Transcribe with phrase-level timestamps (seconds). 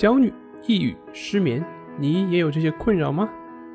[0.00, 0.32] 焦虑、
[0.66, 1.62] 抑郁、失眠，
[1.98, 3.28] 你也有这些困扰吗？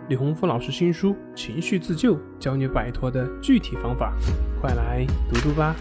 [0.10, 4.12] 李洪福老师新书《情绪自救》教你摆脱的具体方法，
[4.60, 5.76] 快来读读吧。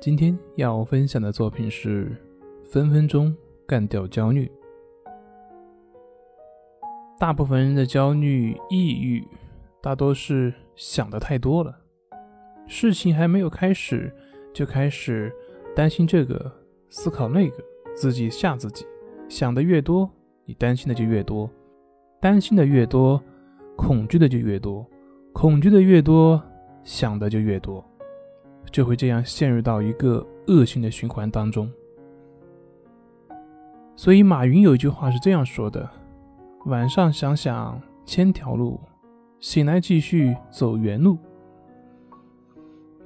[0.00, 2.06] 今天要分享的作品是
[2.72, 3.36] 《分分钟
[3.66, 4.46] 干掉焦虑》。
[7.18, 9.22] 大部分人的焦虑、抑郁，
[9.82, 11.80] 大多是想的太多了，
[12.66, 14.10] 事情还没有开始，
[14.54, 15.30] 就开始
[15.76, 16.50] 担心这个。
[16.90, 17.62] 思考那个，
[17.94, 18.86] 自己吓自己，
[19.28, 20.10] 想的越多，
[20.44, 21.50] 你担心的就越多，
[22.20, 23.22] 担心的越多，
[23.76, 24.86] 恐惧的就越多，
[25.32, 26.42] 恐惧的越多，
[26.82, 27.84] 想的就越多，
[28.70, 31.70] 就会这样陷入到一个恶性的循环当中。
[33.94, 35.88] 所以马云有一句话是这样说的：
[36.66, 38.80] 晚上想想千条路，
[39.40, 41.18] 醒来继续走原路。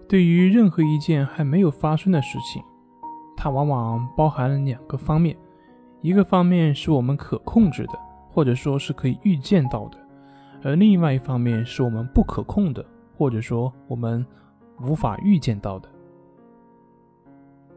[0.06, 2.62] 对于任何一件还没有发生的事情。
[3.42, 5.36] 它往往包含了两个方面，
[6.00, 7.98] 一个方面是我们可控制的，
[8.30, 9.98] 或者说是可以预见到的，
[10.62, 14.24] 而另外一方面是我们不可控的，或者说我们
[14.80, 15.88] 无法预见到的。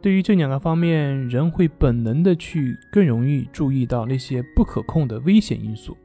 [0.04, 5.98] 对于这两个方面，人会本能的去更容易注意到那些不可控的危险因素，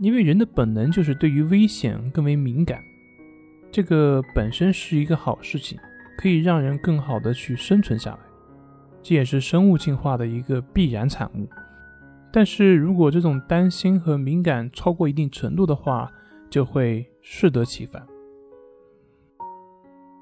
[0.00, 2.78] 因为人的本能就是对于危险更为敏感，
[3.72, 5.78] 这个本身是一个好事情，
[6.18, 8.18] 可以让人更好的去生存下来。
[9.08, 11.48] 这也是生物进化的一个必然产物，
[12.32, 16.10] 但是如果这种担心和敏感超过一定程度的话，
[16.50, 18.04] 就会适得其反。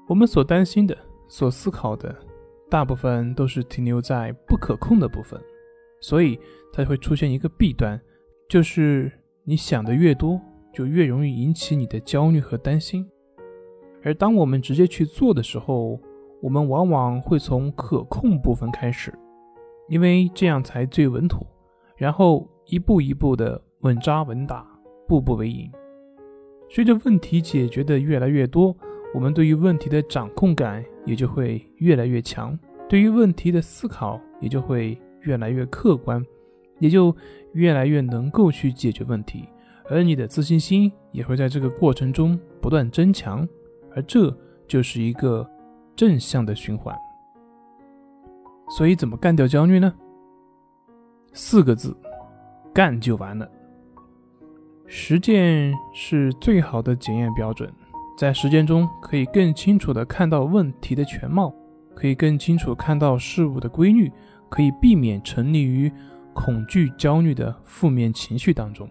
[0.07, 0.95] 我们所担心的、
[1.27, 2.15] 所思考的，
[2.69, 5.41] 大部分都是停留在不可控的部分，
[5.99, 6.39] 所以
[6.71, 7.99] 它会出现一个弊端，
[8.47, 9.11] 就是
[9.45, 10.39] 你想的越多，
[10.71, 13.09] 就越容易引起你的焦虑和担心，
[14.03, 15.99] 而当我们直接去做的时候，
[16.41, 19.11] 我们往往会从可控部分开始，
[19.89, 21.45] 因为这样才最稳妥，
[21.97, 24.63] 然后一步一步的稳扎稳打，
[25.07, 25.71] 步步为营。
[26.69, 28.75] 随着问题解决的越来越多，
[29.13, 32.57] 我们对于问题的掌控感也就会越来越强，
[32.87, 36.23] 对于问题的思考也就会越来越客观，
[36.79, 37.15] 也就
[37.53, 39.45] 越来越能够去解决问题，
[39.89, 43.47] 而你的自信心也会在这个过程中不断增强，
[43.95, 44.35] 而这
[44.67, 45.49] 就是一个。
[45.95, 46.97] 正向的循环，
[48.69, 49.93] 所以怎么干掉焦虑呢？
[51.33, 51.95] 四个字，
[52.73, 53.49] 干就完了。
[54.87, 57.71] 实践是最好的检验标准，
[58.17, 61.53] 在实践中可以更清楚的看到问题的全貌，
[61.95, 64.11] 可以更清楚看到事物的规律，
[64.47, 65.91] 可以避免沉溺于
[66.33, 68.87] 恐惧、焦虑的负面情绪当中。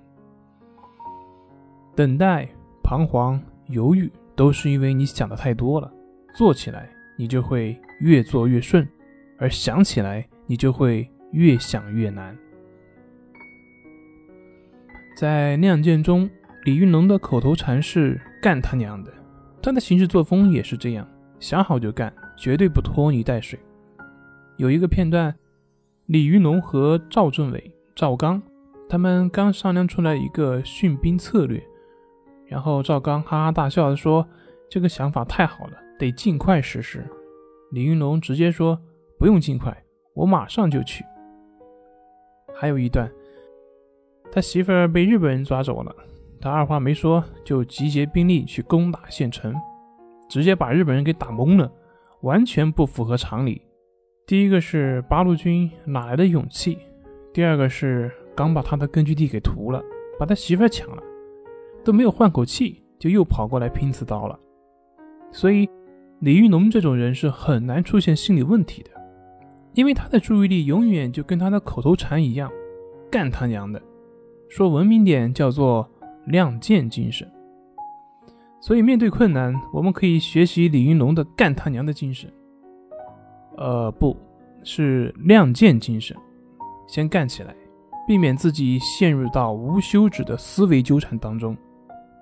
[1.95, 2.49] 等待、
[2.83, 5.94] 彷徨、犹豫，都是因为你想的太多了，
[6.35, 6.91] 做起来。
[7.17, 8.85] 你就会越做越顺，
[9.39, 12.37] 而想起来你就会越想越难。
[15.17, 16.29] 在《亮剑》中，
[16.65, 19.13] 李云龙的口头禅是“干他娘的”，
[19.63, 21.09] 他的行事作风也是这样，
[21.39, 23.57] 想好就干，绝对不拖泥带水。
[24.57, 25.33] 有一个片段，
[26.07, 28.43] 李云龙和赵政委赵刚
[28.89, 31.63] 他们刚商量出来一个训兵策略，
[32.49, 34.27] 然后赵刚哈哈大笑的说
[34.69, 37.03] ：“这个想法太好了。”得尽快实施。
[37.71, 38.79] 李云龙直接说
[39.19, 39.75] ：“不用尽快，
[40.13, 41.03] 我马上就去。”
[42.55, 43.11] 还有一段，
[44.31, 45.95] 他媳妇儿被日本人抓走了，
[46.43, 49.55] 他二话没说就集结兵力去攻打县城，
[50.29, 51.73] 直接把日本人给打懵了，
[52.21, 53.63] 完全不符合常理。
[54.27, 56.77] 第一个是八路军哪来的勇气？
[57.33, 59.83] 第二个是刚把他的根据地给屠了，
[60.19, 61.03] 把他媳妇儿抢了，
[61.83, 64.39] 都没有换口气，就又跑过来拼刺刀了。
[65.33, 65.67] 所以。
[66.25, 68.91] 李云龙这种人是很难出现心理问题的，
[69.75, 72.51] 因为他的注意力永远就跟他的口头禅一样，
[73.11, 73.79] 干他娘的！
[74.49, 75.87] 说文明点叫做
[76.25, 77.31] 亮剑精神。
[78.59, 82.33] 所以面对困难，我们可以学习李云龙的干他娘的精神。
[83.59, 84.17] 呃，不
[84.63, 86.17] 是亮剑精神，
[86.87, 87.55] 先干起来，
[88.09, 91.55] 避免自己陷入到无休止的思维纠缠当中，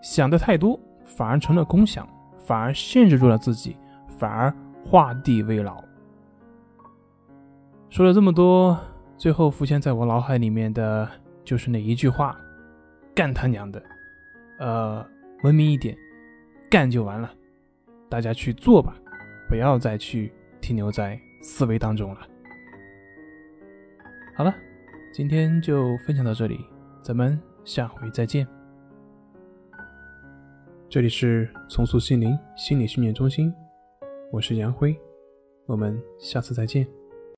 [0.03, 2.05] 想的太多反而成了空想，
[2.45, 3.77] 反而限制住了自己。
[4.23, 4.55] 反而
[4.85, 5.83] 画地为牢。
[7.91, 8.79] 说了这么多，
[9.17, 11.11] 最后浮现在我脑海里面的
[11.43, 12.39] 就是那一句话
[13.17, 13.83] ：“干他娘的！”
[14.61, 15.05] 呃，
[15.43, 15.99] 文明一点，
[16.71, 17.29] 干就完了。
[18.09, 18.95] 大家去做吧，
[19.49, 22.21] 不要再去停留在思维当中了。
[24.37, 24.55] 好了，
[25.13, 26.65] 今天就分享到这里，
[27.03, 28.47] 咱们下回再见。
[30.89, 33.53] 这里是重塑心灵心理训练中心。
[34.33, 34.99] 我是杨辉，
[35.67, 36.89] 我们下次再见。